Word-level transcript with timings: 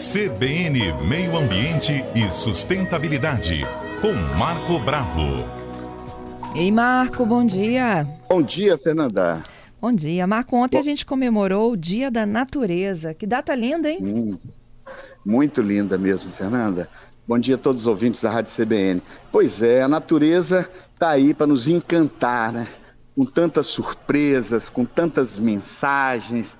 CBN 0.00 0.94
Meio 1.06 1.36
Ambiente 1.36 2.02
e 2.14 2.32
Sustentabilidade, 2.32 3.66
com 4.00 4.14
Marco 4.38 4.78
Bravo. 4.78 5.44
Ei, 6.56 6.72
Marco, 6.72 7.26
bom 7.26 7.44
dia. 7.44 8.08
Bom 8.26 8.40
dia, 8.40 8.78
Fernanda. 8.78 9.44
Bom 9.78 9.92
dia. 9.92 10.26
Marco, 10.26 10.56
ontem 10.56 10.78
bom... 10.78 10.80
a 10.80 10.82
gente 10.82 11.04
comemorou 11.04 11.72
o 11.72 11.76
Dia 11.76 12.10
da 12.10 12.24
Natureza. 12.24 13.12
Que 13.12 13.26
data 13.26 13.54
linda, 13.54 13.90
hein? 13.90 13.98
Hum, 14.00 14.38
muito 15.22 15.60
linda 15.60 15.98
mesmo, 15.98 16.32
Fernanda. 16.32 16.88
Bom 17.28 17.38
dia 17.38 17.56
a 17.56 17.58
todos 17.58 17.82
os 17.82 17.86
ouvintes 17.86 18.22
da 18.22 18.30
Rádio 18.30 18.54
CBN. 18.56 19.02
Pois 19.30 19.60
é, 19.60 19.82
a 19.82 19.88
natureza 19.88 20.66
está 20.94 21.10
aí 21.10 21.34
para 21.34 21.46
nos 21.46 21.68
encantar, 21.68 22.54
né? 22.54 22.66
Com 23.14 23.26
tantas 23.26 23.66
surpresas, 23.66 24.70
com 24.70 24.86
tantas 24.86 25.38
mensagens, 25.38 26.56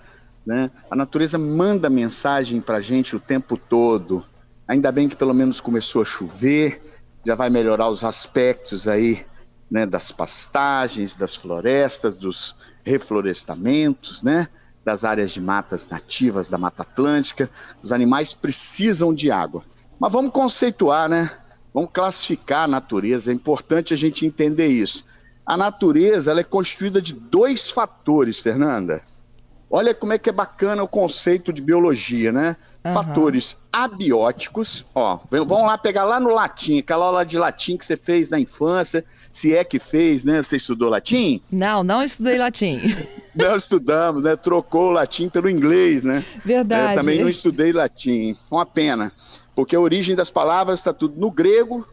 né? 0.47 0.71
A 0.91 0.97
natureza 0.97 1.39
manda 1.39 1.91
mensagem 1.91 2.61
para 2.61 2.79
a 2.79 2.81
gente 2.81 3.15
o 3.15 3.21
tempo 3.21 3.57
todo. 3.57 4.25
Ainda 4.67 4.91
bem 4.91 5.09
que 5.09 5.17
pelo 5.17 5.35
menos 5.35 5.61
começou 5.61 6.03
a 6.03 6.05
chover, 6.05 6.83
já 7.27 7.35
vai 7.35 7.51
melhorar 7.51 7.89
os 7.89 8.05
aspectos 8.05 8.89
aí 8.89 9.25
né, 9.71 9.87
das 9.87 10.11
pastagens, 10.11 11.15
das 11.15 11.37
florestas, 11.37 12.17
dos 12.17 12.57
reflorestamentos, 12.85 14.23
né, 14.23 14.49
das 14.85 15.05
áreas 15.05 15.31
de 15.31 15.41
matas 15.41 15.87
nativas 15.89 16.49
da 16.49 16.59
Mata 16.59 16.83
Atlântica. 16.83 17.49
Os 17.83 17.93
animais 17.93 18.33
precisam 18.33 19.15
de 19.15 19.31
água. 19.31 19.63
Mas 19.99 20.13
vamos 20.13 20.33
conceituar, 20.33 21.09
né? 21.09 21.31
Vamos 21.75 21.91
classificar 21.93 22.65
a 22.65 22.69
natureza. 22.69 23.31
É 23.31 23.35
importante 23.35 23.93
a 23.93 23.97
gente 23.97 24.27
entender 24.27 24.69
isso. 24.69 25.05
A 25.45 25.57
natureza 25.57 26.31
ela 26.31 26.41
é 26.41 26.45
constituída 26.45 27.03
de 27.03 27.13
dois 27.13 27.71
fatores, 27.71 28.41
Fernanda. 28.41 29.03
Olha 29.73 29.95
como 29.95 30.13
é 30.13 30.19
que 30.19 30.29
é 30.29 30.33
bacana 30.33 30.83
o 30.83 30.89
conceito 30.89 31.53
de 31.53 31.63
biologia, 31.63 32.33
né? 32.33 32.57
Uhum. 32.85 32.93
Fatores 32.93 33.57
abióticos, 33.73 34.85
ó, 34.93 35.21
vamos 35.31 35.67
lá 35.67 35.79
pegar 35.79 36.03
lá 36.03 36.19
no 36.19 36.31
latim, 36.31 36.81
aquela 36.81 37.05
aula 37.05 37.25
de 37.25 37.39
latim 37.39 37.77
que 37.77 37.85
você 37.85 37.97
fez 37.97 38.29
na 38.31 38.41
infância, 38.41 39.05
se 39.31 39.55
é 39.55 39.63
que 39.63 39.79
fez, 39.79 40.25
né? 40.25 40.43
Você 40.43 40.57
estudou 40.57 40.89
latim? 40.89 41.41
Não, 41.53 41.85
não 41.85 42.03
estudei 42.03 42.37
latim. 42.37 42.81
não 43.33 43.55
estudamos, 43.55 44.25
né? 44.25 44.35
Trocou 44.35 44.89
o 44.89 44.93
latim 44.93 45.29
pelo 45.29 45.49
inglês, 45.49 46.03
né? 46.03 46.25
Verdade. 46.45 46.95
Eu 46.95 46.97
também 46.97 47.21
não 47.21 47.29
estudei 47.29 47.73
latim, 47.73 48.37
uma 48.51 48.67
pena, 48.67 49.13
porque 49.55 49.77
a 49.77 49.81
origem 49.81 50.17
das 50.17 50.31
palavras 50.31 50.81
está 50.81 50.93
tudo 50.93 51.15
no 51.17 51.31
grego, 51.31 51.87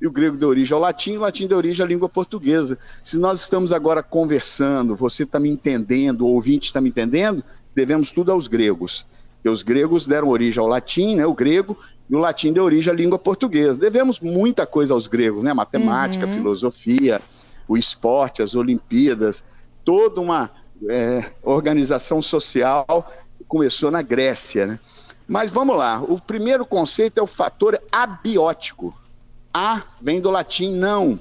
e 0.00 0.06
o 0.06 0.10
grego 0.10 0.36
deu 0.36 0.48
origem 0.48 0.74
ao 0.74 0.80
latim, 0.80 1.16
o 1.16 1.20
latim 1.20 1.46
deu 1.46 1.58
origem 1.58 1.84
à 1.84 1.88
língua 1.88 2.08
portuguesa. 2.08 2.78
Se 3.02 3.18
nós 3.18 3.40
estamos 3.40 3.72
agora 3.72 4.02
conversando, 4.02 4.94
você 4.94 5.24
está 5.24 5.38
me 5.40 5.48
entendendo, 5.48 6.22
o 6.22 6.28
ouvinte 6.28 6.66
está 6.66 6.80
me 6.80 6.88
entendendo, 6.88 7.42
devemos 7.74 8.12
tudo 8.12 8.30
aos 8.30 8.46
gregos. 8.46 9.06
E 9.44 9.48
os 9.48 9.62
gregos 9.62 10.06
deram 10.06 10.28
origem 10.28 10.60
ao 10.60 10.68
latim, 10.68 11.16
né, 11.16 11.26
o 11.26 11.34
grego, 11.34 11.76
e 12.08 12.14
o 12.14 12.18
latim 12.18 12.52
deu 12.52 12.64
origem 12.64 12.92
à 12.92 12.96
língua 12.96 13.18
portuguesa. 13.18 13.78
Devemos 13.78 14.20
muita 14.20 14.66
coisa 14.66 14.94
aos 14.94 15.06
gregos, 15.06 15.44
né? 15.44 15.52
Matemática, 15.52 16.26
uhum. 16.26 16.34
filosofia, 16.34 17.20
o 17.66 17.76
esporte, 17.76 18.42
as 18.42 18.54
Olimpíadas, 18.54 19.44
toda 19.84 20.20
uma 20.20 20.50
é, 20.88 21.24
organização 21.42 22.22
social 22.22 23.12
começou 23.46 23.90
na 23.90 24.02
Grécia, 24.02 24.66
né? 24.66 24.80
Mas 25.26 25.50
vamos 25.50 25.76
lá, 25.76 26.00
o 26.00 26.18
primeiro 26.18 26.64
conceito 26.64 27.18
é 27.18 27.22
o 27.22 27.26
fator 27.26 27.78
abiótico. 27.92 28.94
A 29.52 29.82
vem 30.00 30.20
do 30.20 30.30
latim 30.30 30.72
não. 30.74 31.18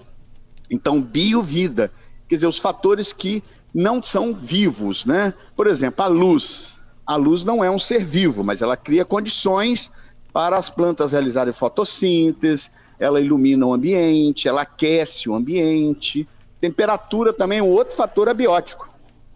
Então, 0.70 1.02
bio, 1.02 1.42
vida. 1.42 1.92
Quer 2.28 2.36
dizer, 2.36 2.48
os 2.48 2.60
fatores 2.60 3.14
que 3.14 3.44
não 3.74 4.02
são 4.02 4.34
vivos, 4.34 5.06
né? 5.06 5.34
Por 5.56 5.68
exemplo, 5.68 6.04
a 6.04 6.08
luz. 6.08 6.80
A 7.06 7.16
luz 7.16 7.44
não 7.44 7.64
é 7.64 7.72
um 7.72 7.80
ser 7.80 8.04
vivo, 8.04 8.44
mas 8.44 8.62
ela 8.62 8.76
cria 8.76 9.06
condições 9.06 9.92
para 10.34 10.58
as 10.58 10.70
plantas 10.70 11.14
realizarem 11.14 11.54
fotossíntese, 11.54 12.70
ela 13.00 13.20
ilumina 13.22 13.66
o 13.66 13.74
ambiente, 13.74 14.48
ela 14.48 14.62
aquece 14.62 15.30
o 15.30 15.34
ambiente. 15.34 16.28
Temperatura 16.60 17.34
também 17.34 17.60
é 17.60 17.64
um 17.64 17.70
outro 17.70 17.96
fator 17.96 18.30
abiótico. 18.30 18.90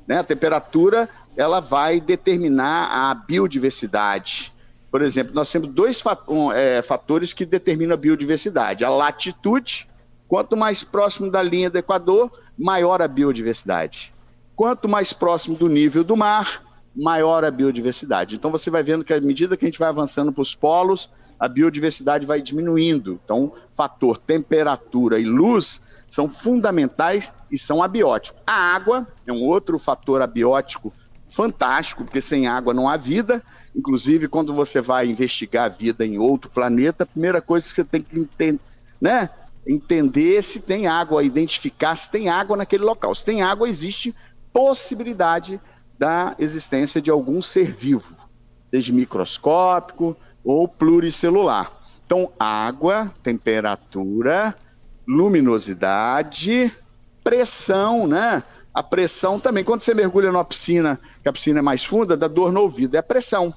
Né? 0.06 0.20
A 0.20 0.24
temperatura 0.24 1.10
ela 1.36 1.60
vai 1.60 2.00
determinar 2.00 2.88
a 2.92 3.16
biodiversidade. 3.16 4.51
Por 4.92 5.02
exemplo, 5.02 5.34
nós 5.34 5.50
temos 5.50 5.70
dois 5.70 6.04
é, 6.54 6.82
fatores 6.82 7.32
que 7.32 7.46
determinam 7.46 7.94
a 7.94 7.98
biodiversidade: 7.98 8.84
a 8.84 8.90
latitude, 8.90 9.88
quanto 10.28 10.58
mais 10.58 10.84
próximo 10.84 11.32
da 11.32 11.42
linha 11.42 11.70
do 11.70 11.78
Equador, 11.78 12.30
maior 12.60 13.02
a 13.02 13.08
biodiversidade. 13.08 14.14
Quanto 14.54 14.90
mais 14.90 15.14
próximo 15.14 15.56
do 15.56 15.70
nível 15.70 16.04
do 16.04 16.18
mar, 16.18 16.62
maior 16.96 17.46
a 17.46 17.50
biodiversidade. 17.50 18.36
Então 18.36 18.52
você 18.52 18.70
vai 18.70 18.84
vendo 18.84 19.06
que 19.06 19.14
à 19.14 19.22
medida 19.22 19.56
que 19.56 19.64
a 19.66 19.68
gente 19.68 19.80
vai 19.80 19.88
avançando 19.88 20.34
para 20.34 20.42
os 20.42 20.54
polos, 20.54 21.10
a 21.40 21.48
biodiversidade 21.48 22.26
vai 22.26 22.42
diminuindo. 22.42 23.20
Então, 23.24 23.54
fator 23.72 24.18
temperatura 24.18 25.20
e 25.20 25.24
luz 25.24 25.82
são 26.08 26.28
fundamentais 26.28 27.34
e 27.50 27.58
são 27.58 27.82
abióticos. 27.82 28.40
A 28.46 28.76
água 28.76 29.08
é 29.26 29.32
um 29.32 29.42
outro 29.42 29.80
fator 29.80 30.22
abiótico 30.22 30.94
fantástico, 31.32 32.04
porque 32.04 32.22
sem 32.22 32.48
água 32.48 32.74
não 32.74 32.88
há 32.88 32.98
vida. 32.98 33.42
Inclusive, 33.76 34.28
quando 34.28 34.54
você 34.54 34.82
vai 34.82 35.08
investigar 35.08 35.66
a 35.66 35.70
vida 35.70 36.06
em 36.06 36.18
outro 36.18 36.50
planeta, 36.50 37.04
a 37.04 37.08
primeira 37.08 37.42
coisa 37.42 37.68
que 37.68 37.76
você 37.76 37.84
tem 37.84 38.02
que 38.02 38.20
entender, 38.20 38.60
né? 39.00 39.30
entender 39.68 40.42
se 40.42 40.62
tem 40.62 40.88
água, 40.88 41.24
identificar 41.24 41.96
se 41.96 42.10
tem 42.12 42.30
água 42.30 42.58
naquele 42.58 42.84
local. 42.84 43.14
Se 43.16 43.24
tem 43.24 43.42
água, 43.42 43.70
existe 43.70 44.14
possibilidade 44.52 45.60
da 45.98 46.36
existência 46.40 47.02
de 47.02 47.12
algum 47.12 47.42
ser 47.42 47.72
vivo, 47.72 48.16
seja 48.70 48.92
microscópico 48.92 50.18
ou 50.44 50.68
pluricelular. 50.68 51.72
Então, 52.06 52.32
água, 52.40 53.14
temperatura, 53.24 54.56
luminosidade, 55.08 56.76
pressão, 57.24 58.08
né? 58.08 58.44
A 58.74 58.82
pressão 58.82 59.40
também, 59.40 59.64
quando 59.64 59.82
você 59.82 59.94
mergulha 59.94 60.32
numa 60.32 60.46
piscina, 60.46 61.00
que 61.22 61.28
a 61.28 61.34
piscina 61.34 61.60
é 61.60 61.62
mais 61.62 61.84
funda, 61.84 62.16
dá 62.16 62.28
dor 62.28 62.52
no 62.52 62.62
ouvido, 62.62 62.96
é 62.96 63.00
a 63.00 63.04
pressão. 63.04 63.54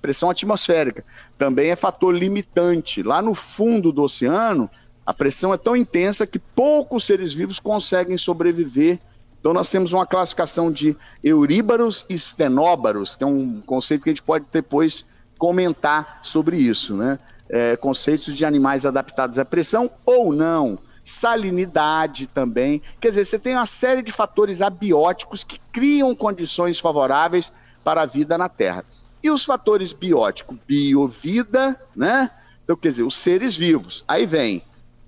Pressão 0.00 0.30
atmosférica. 0.30 1.04
Também 1.38 1.70
é 1.70 1.76
fator 1.76 2.14
limitante. 2.14 3.02
Lá 3.02 3.22
no 3.22 3.34
fundo 3.34 3.90
do 3.90 4.02
oceano, 4.02 4.70
a 5.06 5.14
pressão 5.14 5.54
é 5.54 5.56
tão 5.56 5.74
intensa 5.74 6.26
que 6.26 6.38
poucos 6.38 7.04
seres 7.04 7.32
vivos 7.32 7.58
conseguem 7.58 8.18
sobreviver. 8.18 8.98
Então 9.40 9.54
nós 9.54 9.70
temos 9.70 9.92
uma 9.92 10.06
classificação 10.06 10.70
de 10.70 10.94
euríbaros 11.24 12.04
e 12.08 12.14
estenóbaros, 12.14 13.16
que 13.16 13.24
é 13.24 13.26
um 13.26 13.62
conceito 13.62 14.04
que 14.04 14.10
a 14.10 14.12
gente 14.12 14.22
pode 14.22 14.44
depois 14.52 15.06
comentar 15.38 16.20
sobre 16.22 16.58
isso, 16.58 16.94
né? 16.94 17.18
É, 17.48 17.76
conceitos 17.76 18.36
de 18.36 18.44
animais 18.44 18.84
adaptados 18.84 19.38
à 19.38 19.44
pressão 19.44 19.90
ou 20.04 20.30
não 20.30 20.78
salinidade 21.08 22.26
também. 22.26 22.82
Quer 23.00 23.08
dizer, 23.08 23.24
você 23.24 23.38
tem 23.38 23.54
uma 23.54 23.66
série 23.66 24.02
de 24.02 24.12
fatores 24.12 24.62
abióticos 24.62 25.42
que 25.42 25.60
criam 25.72 26.14
condições 26.14 26.78
favoráveis 26.78 27.52
para 27.82 28.02
a 28.02 28.06
vida 28.06 28.36
na 28.36 28.48
Terra. 28.48 28.84
E 29.22 29.30
os 29.30 29.44
fatores 29.44 29.92
bióticos, 29.92 30.56
biovida, 30.66 31.80
né? 31.96 32.30
Então, 32.62 32.76
quer 32.76 32.90
dizer, 32.90 33.02
os 33.02 33.16
seres 33.16 33.56
vivos. 33.56 34.04
Aí 34.06 34.26
vem 34.26 34.62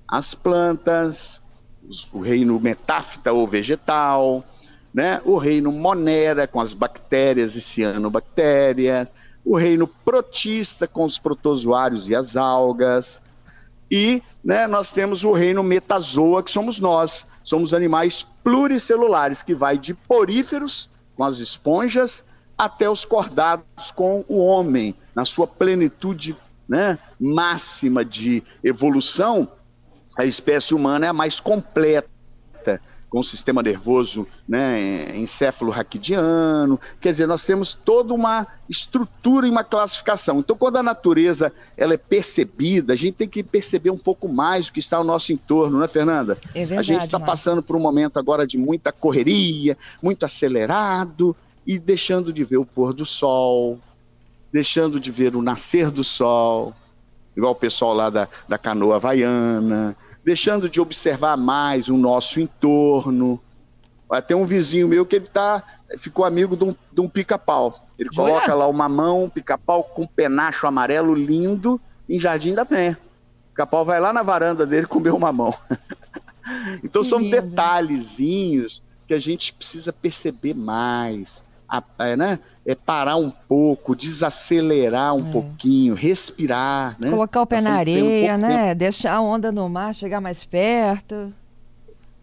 as 0.08 0.34
plantas, 0.34 1.40
o 2.12 2.20
reino 2.20 2.58
metáfita 2.58 3.32
ou 3.32 3.46
vegetal, 3.46 4.44
né? 4.92 5.20
o 5.24 5.36
reino 5.36 5.70
monera 5.70 6.46
com 6.46 6.60
as 6.60 6.72
bactérias 6.72 7.54
e 7.54 7.60
cianobactérias, 7.60 9.08
o 9.44 9.56
reino 9.56 9.86
protista 9.86 10.86
com 10.86 11.04
os 11.04 11.18
protozoários 11.18 12.08
e 12.08 12.14
as 12.14 12.36
algas, 12.36 13.22
e 13.90 14.22
né, 14.44 14.66
nós 14.66 14.92
temos 14.92 15.24
o 15.24 15.32
reino 15.32 15.62
metazoa, 15.62 16.42
que 16.42 16.50
somos 16.50 16.78
nós. 16.78 17.26
Somos 17.42 17.74
animais 17.74 18.26
pluricelulares, 18.44 19.42
que 19.42 19.54
vai 19.54 19.76
de 19.76 19.94
poríferos, 19.94 20.88
com 21.16 21.24
as 21.24 21.38
esponjas, 21.38 22.24
até 22.56 22.88
os 22.88 23.04
cordados 23.04 23.90
com 23.90 24.24
o 24.28 24.38
homem, 24.38 24.94
na 25.14 25.24
sua 25.24 25.46
plenitude 25.46 26.36
né, 26.68 26.98
máxima 27.18 28.04
de 28.04 28.42
evolução. 28.62 29.48
A 30.16 30.24
espécie 30.24 30.74
humana 30.74 31.06
é 31.06 31.08
a 31.08 31.14
mais 31.14 31.40
completa 31.40 32.08
com 33.10 33.18
o 33.18 33.24
sistema 33.24 33.60
nervoso 33.60 34.26
né, 34.48 35.16
encéfalo-raquidiano. 35.16 36.78
Quer 37.00 37.10
dizer, 37.10 37.26
nós 37.26 37.44
temos 37.44 37.74
toda 37.74 38.14
uma 38.14 38.46
estrutura 38.68 39.48
e 39.48 39.50
uma 39.50 39.64
classificação. 39.64 40.38
Então, 40.38 40.56
quando 40.56 40.76
a 40.76 40.82
natureza 40.82 41.52
ela 41.76 41.92
é 41.92 41.96
percebida, 41.96 42.92
a 42.92 42.96
gente 42.96 43.16
tem 43.16 43.28
que 43.28 43.42
perceber 43.42 43.90
um 43.90 43.98
pouco 43.98 44.28
mais 44.28 44.68
o 44.68 44.72
que 44.72 44.78
está 44.78 44.96
ao 44.96 45.04
nosso 45.04 45.32
entorno, 45.32 45.78
não 45.78 45.84
é, 45.84 45.88
Fernanda? 45.88 46.38
É 46.54 46.64
verdade, 46.64 46.78
a 46.78 46.82
gente 46.82 47.04
está 47.04 47.18
passando 47.18 47.60
por 47.60 47.74
um 47.74 47.80
momento 47.80 48.16
agora 48.16 48.46
de 48.46 48.56
muita 48.56 48.92
correria, 48.92 49.76
muito 50.00 50.24
acelerado 50.24 51.36
e 51.66 51.80
deixando 51.80 52.32
de 52.32 52.44
ver 52.44 52.58
o 52.58 52.64
pôr 52.64 52.92
do 52.92 53.04
sol, 53.04 53.80
deixando 54.52 55.00
de 55.00 55.10
ver 55.10 55.34
o 55.34 55.42
nascer 55.42 55.90
do 55.90 56.04
sol, 56.04 56.74
igual 57.40 57.52
o 57.52 57.56
pessoal 57.56 57.94
lá 57.94 58.10
da, 58.10 58.28
da 58.48 58.58
canoa 58.58 58.96
havaiana, 58.96 59.96
deixando 60.24 60.68
de 60.68 60.80
observar 60.80 61.36
mais 61.36 61.88
o 61.88 61.96
nosso 61.96 62.40
entorno. 62.40 63.40
Tem 64.26 64.36
um 64.36 64.44
vizinho 64.44 64.88
meu 64.88 65.06
que 65.06 65.16
ele 65.16 65.26
tá, 65.26 65.62
ficou 65.98 66.24
amigo 66.24 66.56
de 66.56 66.64
um, 66.64 66.74
um 66.98 67.08
pica-pau. 67.08 67.86
Ele 67.98 68.10
coloca 68.10 68.54
lá 68.54 68.66
o 68.66 68.72
mamão, 68.72 69.28
pica-pau 69.28 69.84
com 69.84 70.06
penacho 70.06 70.66
amarelo 70.66 71.14
lindo 71.14 71.80
em 72.08 72.18
Jardim 72.18 72.54
da 72.54 72.64
Penha. 72.64 72.98
O 73.46 73.48
pica-pau 73.50 73.84
vai 73.84 74.00
lá 74.00 74.12
na 74.12 74.22
varanda 74.22 74.66
dele 74.66 74.86
comer 74.86 75.12
o 75.12 75.18
mamão. 75.18 75.54
então 76.82 77.02
que 77.02 77.08
são 77.08 77.20
lindo. 77.20 77.40
detalhezinhos 77.40 78.82
que 79.06 79.14
a 79.14 79.18
gente 79.18 79.52
precisa 79.52 79.92
perceber 79.92 80.54
mais. 80.54 81.42
É, 81.98 82.16
né? 82.16 82.38
é 82.66 82.74
parar 82.74 83.16
um 83.16 83.30
pouco, 83.30 83.96
desacelerar 83.96 85.14
um 85.14 85.28
é. 85.28 85.32
pouquinho, 85.32 85.94
respirar, 85.94 86.96
né? 86.98 87.10
Colocar 87.10 87.42
o 87.42 87.46
pé 87.46 87.60
na 87.60 87.74
areia, 87.74 88.34
um 88.34 88.38
né? 88.38 88.74
Deixar 88.74 89.14
a 89.14 89.20
onda 89.20 89.50
no 89.50 89.68
mar 89.68 89.94
chegar 89.94 90.20
mais 90.20 90.44
perto. 90.44 91.32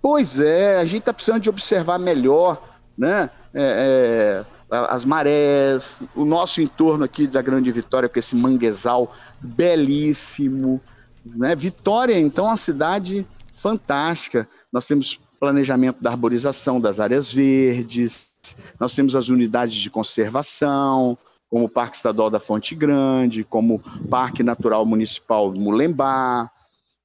Pois 0.01 0.39
é, 0.39 0.79
a 0.79 0.85
gente 0.85 0.99
está 0.99 1.13
precisando 1.13 1.41
de 1.41 1.49
observar 1.49 1.97
melhor, 1.97 2.61
né? 2.97 3.29
É, 3.53 4.45
é, 4.45 4.57
as 4.69 5.05
marés, 5.05 6.01
o 6.15 6.25
nosso 6.25 6.61
entorno 6.61 7.05
aqui 7.05 7.25
da 7.25 7.41
Grande 7.41 7.71
Vitória, 7.71 8.09
com 8.09 8.19
esse 8.19 8.35
manguezal 8.35 9.13
belíssimo. 9.41 10.81
Né? 11.25 11.55
Vitória, 11.55 12.19
então, 12.19 12.45
é 12.45 12.49
uma 12.49 12.57
cidade 12.57 13.25
fantástica. 13.51 14.47
Nós 14.71 14.85
temos 14.85 15.19
planejamento 15.39 16.01
da 16.01 16.11
arborização 16.11 16.81
das 16.81 16.99
áreas 16.99 17.31
verdes, 17.31 18.36
nós 18.79 18.93
temos 18.95 19.15
as 19.15 19.29
unidades 19.29 19.75
de 19.75 19.89
conservação, 19.89 21.17
como 21.49 21.65
o 21.65 21.69
Parque 21.69 21.95
Estadual 21.95 22.29
da 22.29 22.39
Fonte 22.39 22.75
Grande, 22.75 23.43
como 23.43 23.75
o 23.75 24.07
Parque 24.07 24.43
Natural 24.43 24.85
Municipal 24.85 25.51
Mulembá, 25.53 26.49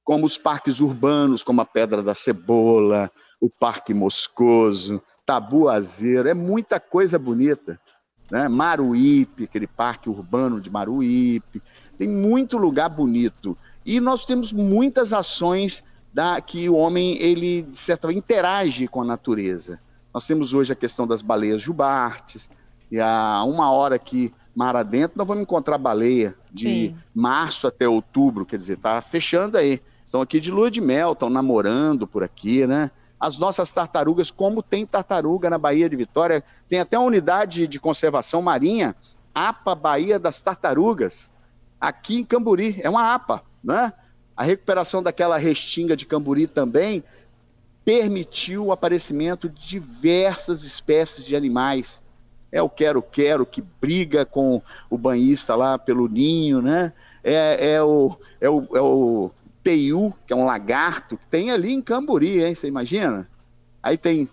como 0.03 0.25
os 0.25 0.37
parques 0.37 0.79
urbanos, 0.79 1.43
como 1.43 1.61
a 1.61 1.65
Pedra 1.65 2.03
da 2.03 2.13
Cebola, 2.13 3.09
o 3.39 3.49
Parque 3.49 3.93
Moscoso, 3.93 5.01
Tabuazeiro, 5.25 6.27
é 6.27 6.33
muita 6.33 6.79
coisa 6.79 7.17
bonita. 7.17 7.79
Né? 8.29 8.47
Maruípe, 8.47 9.45
aquele 9.45 9.67
parque 9.67 10.09
urbano 10.09 10.59
de 10.59 10.69
Maruípe, 10.69 11.61
tem 11.97 12.07
muito 12.07 12.57
lugar 12.57 12.89
bonito. 12.89 13.57
E 13.85 13.99
nós 13.99 14.25
temos 14.25 14.51
muitas 14.51 15.13
ações 15.13 15.83
da, 16.13 16.39
que 16.41 16.69
o 16.69 16.75
homem, 16.75 17.17
ele, 17.21 17.63
de 17.63 17.77
certa 17.77 18.07
forma, 18.07 18.17
interage 18.17 18.87
com 18.87 19.01
a 19.01 19.05
natureza. 19.05 19.79
Nós 20.13 20.27
temos 20.27 20.53
hoje 20.53 20.71
a 20.71 20.75
questão 20.75 21.07
das 21.07 21.21
baleias 21.21 21.61
jubartes, 21.61 22.49
e 22.91 22.99
há 22.99 23.43
uma 23.43 23.71
hora 23.71 23.95
aqui, 23.95 24.31
mar 24.55 24.75
adentro, 24.75 25.17
nós 25.17 25.27
vamos 25.27 25.43
encontrar 25.43 25.77
baleia 25.77 26.35
de 26.51 26.89
Sim. 26.89 26.97
março 27.13 27.65
até 27.65 27.87
outubro, 27.87 28.45
quer 28.45 28.57
dizer, 28.57 28.73
está 28.73 29.01
fechando 29.01 29.57
aí. 29.57 29.81
Estão 30.03 30.21
aqui 30.21 30.39
de 30.39 30.51
lua 30.51 30.69
de 30.69 30.81
mel, 30.81 31.13
estão 31.13 31.29
namorando 31.29 32.05
por 32.05 32.23
aqui, 32.23 32.67
né? 32.67 32.91
as 33.23 33.37
nossas 33.37 33.71
tartarugas, 33.71 34.29
como 34.29 34.61
tem 34.61 34.85
tartaruga 34.85 35.49
na 35.49 35.57
Bahia 35.57 35.89
de 35.89 35.95
Vitória. 35.95 36.43
Tem 36.67 36.81
até 36.81 36.99
uma 36.99 37.07
unidade 37.07 37.67
de 37.67 37.79
conservação 37.79 38.41
marinha, 38.41 38.93
APA 39.33 39.73
Bahia 39.73 40.19
das 40.19 40.41
Tartarugas, 40.41 41.31
aqui 41.79 42.17
em 42.17 42.25
Camburi. 42.25 42.81
É 42.83 42.89
uma 42.89 43.13
APA, 43.13 43.41
né? 43.63 43.93
A 44.35 44.43
recuperação 44.43 45.01
daquela 45.01 45.37
restinga 45.37 45.95
de 45.95 46.05
Camburi 46.05 46.47
também 46.47 47.01
permitiu 47.85 48.67
o 48.67 48.71
aparecimento 48.71 49.49
de 49.49 49.65
diversas 49.65 50.63
espécies 50.63 51.25
de 51.25 51.35
animais. 51.35 52.01
É 52.51 52.61
o 52.61 52.69
quero-quero 52.69 53.45
que 53.45 53.61
briga 53.81 54.25
com 54.25 54.61
o 54.89 54.97
banhista 54.97 55.55
lá 55.55 55.77
pelo 55.77 56.07
ninho, 56.07 56.61
né? 56.61 56.93
É, 57.23 57.73
é, 57.73 57.83
o, 57.83 58.15
é, 58.39 58.49
o, 58.49 58.67
é 58.75 58.81
o 58.81 59.31
teiu, 59.63 60.13
que 60.27 60.33
é 60.33 60.35
um 60.35 60.45
lagarto, 60.45 61.17
que 61.17 61.25
tem 61.27 61.51
ali 61.51 61.71
em 61.71 61.81
Camburi, 61.81 62.43
hein? 62.43 62.53
Você 62.53 62.67
imagina? 62.67 63.27
Aí 63.81 63.97
tem 63.97 64.29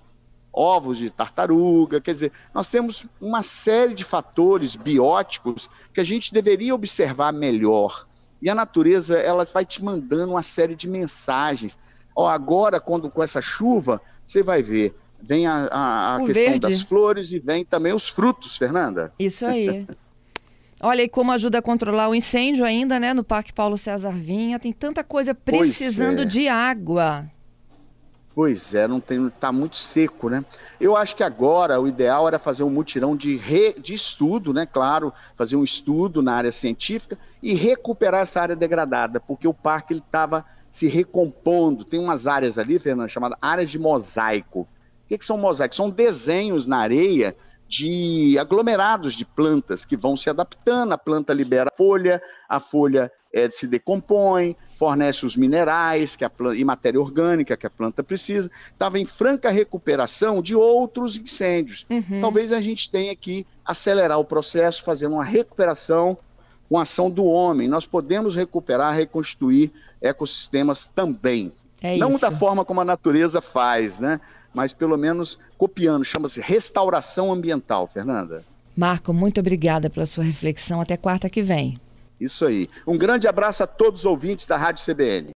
ovos 0.53 0.99
de 0.99 1.11
tartaruga, 1.11 2.01
quer 2.01 2.13
dizer, 2.13 2.33
nós 2.53 2.69
temos 2.71 3.07
uma 3.21 3.43
série 3.43 3.95
de 3.95 4.05
fatores 4.05 4.77
bióticos 4.77 5.71
que 5.95 6.01
a 6.01 6.05
gente 6.05 6.33
deveria 6.33 6.75
observar 6.75 7.33
melhor. 7.33 8.07
E 8.43 8.49
a 8.49 8.55
natureza, 8.55 9.19
ela 9.19 9.45
vai 9.45 9.65
te 9.65 9.83
mandando 9.85 10.33
uma 10.33 10.43
série 10.43 10.75
de 10.75 10.89
mensagens. 10.89 11.79
Ó, 12.21 12.29
agora, 12.29 12.79
quando 12.79 13.09
com 13.09 13.23
essa 13.23 13.41
chuva, 13.41 13.99
você 14.23 14.43
vai 14.43 14.61
ver, 14.61 14.95
vem 15.23 15.47
a, 15.47 15.69
a, 15.71 16.17
a 16.17 16.19
questão 16.19 16.45
verde. 16.45 16.61
das 16.61 16.83
flores 16.83 17.33
e 17.33 17.39
vem 17.39 17.65
também 17.65 17.95
os 17.95 18.09
frutos, 18.09 18.59
Fernanda. 18.59 19.11
Isso 19.19 19.47
aí. 19.47 19.87
Olha, 20.83 21.03
e 21.03 21.09
como 21.09 21.33
ajuda 21.33 21.59
a 21.59 21.63
controlar 21.63 22.09
o 22.09 22.15
incêndio 22.15 22.65
ainda, 22.65 23.01
né? 23.01 23.15
No 23.15 23.25
Parque 23.25 23.55
Paulo 23.55 23.79
César 23.79 24.13
Vinha, 24.13 24.59
tem 24.59 24.73
tanta 24.73 25.03
coisa 25.03 25.35
precisando 25.35 26.23
é. 26.23 26.25
de 26.27 26.47
água. 26.47 27.31
Pois 28.33 28.75
é, 28.75 28.87
não 28.87 29.01
tem, 29.01 29.29
tá 29.29 29.51
muito 29.51 29.77
seco, 29.77 30.29
né? 30.29 30.45
Eu 30.81 30.97
acho 30.97 31.17
que 31.17 31.23
agora 31.23 31.81
o 31.81 31.89
ideal 31.89 32.29
era 32.29 32.39
fazer 32.39 32.63
um 32.63 32.71
mutirão 32.71 33.17
de, 33.17 33.37
re, 33.37 33.75
de 33.75 33.93
estudo, 33.93 34.55
né? 34.55 34.65
Claro, 34.67 35.13
fazer 35.37 35.57
um 35.57 35.65
estudo 35.65 36.23
na 36.23 36.35
área 36.35 36.53
científica 36.53 37.19
e 37.43 37.55
recuperar 37.55 38.23
essa 38.23 38.41
área 38.41 38.55
degradada, 38.55 39.21
porque 39.21 39.49
o 39.49 39.55
parque 39.55 39.93
ele 39.93 40.01
estava 40.01 40.45
se 40.71 40.87
recompondo. 40.87 41.85
Tem 41.85 41.99
umas 41.99 42.29
áreas 42.29 42.57
ali, 42.57 42.79
Fernando, 42.79 43.09
chamadas 43.09 43.39
áreas 43.43 43.69
de 43.69 43.81
mosaico. 43.81 44.61
O 44.61 44.69
que, 45.09 45.19
que 45.19 45.25
são 45.25 45.37
mosaicos? 45.37 45.77
São 45.77 45.91
desenhos 45.91 46.69
na 46.69 46.79
areia 46.79 47.37
de 47.71 48.37
aglomerados 48.37 49.15
de 49.15 49.25
plantas 49.25 49.85
que 49.85 49.97
vão 49.97 50.17
se 50.17 50.29
adaptando. 50.29 50.93
A 50.93 50.99
planta 50.99 51.33
libera 51.33 51.71
folha, 51.77 52.21
a 52.49 52.59
folha 52.59 53.13
é, 53.33 53.49
se 53.49 53.69
decompõe, 53.69 54.57
fornece 54.75 55.25
os 55.25 55.37
minerais 55.37 56.17
que 56.17 56.25
a 56.25 56.29
planta, 56.29 56.59
e 56.59 56.65
matéria 56.65 57.01
orgânica 57.01 57.57
que 57.57 57.69
a 57.69 57.71
planta 57.71 58.03
precisa. 58.03 58.51
Estava 58.73 58.99
em 58.99 59.07
franca 59.07 59.51
recuperação 59.51 60.43
de 60.43 60.53
outros 60.57 61.17
incêndios. 61.17 61.87
Uhum. 61.89 62.21
Talvez 62.21 62.53
a 62.53 62.61
gente 62.61 62.91
tenha 62.91 63.15
que 63.15 63.47
acelerar 63.65 64.19
o 64.19 64.25
processo, 64.25 64.83
fazendo 64.83 65.15
uma 65.15 65.25
recuperação 65.25 66.19
com 66.69 66.77
a 66.77 66.83
ação 66.83 67.09
do 67.09 67.25
homem. 67.25 67.69
Nós 67.69 67.87
podemos 67.87 68.35
recuperar, 68.35 68.97
reconstruir 68.97 69.73
ecossistemas 70.03 70.89
também. 70.89 71.53
É 71.83 71.97
Não 71.97 72.19
da 72.19 72.31
forma 72.31 72.65
como 72.65 72.81
a 72.81 72.85
natureza 72.85 73.41
faz, 73.41 73.99
né? 73.99 74.21
mas 74.55 74.75
pelo 74.75 74.97
menos 74.97 75.39
copiando. 75.57 76.05
Chama-se 76.05 76.41
restauração 76.41 77.33
ambiental, 77.33 77.87
Fernanda. 77.87 78.45
Marco, 78.77 79.13
muito 79.13 79.41
obrigada 79.41 79.91
pela 79.91 80.07
sua 80.07 80.25
reflexão. 80.25 80.81
Até 80.81 80.97
quarta 80.97 81.29
que 81.29 81.43
vem. 81.43 81.81
Isso 82.21 82.45
aí. 82.45 82.69
Um 82.87 82.99
grande 82.99 83.27
abraço 83.27 83.63
a 83.63 83.67
todos 83.67 84.01
os 84.01 84.07
ouvintes 84.07 84.47
da 84.47 84.57
Rádio 84.57 84.85
CBN. 84.85 85.29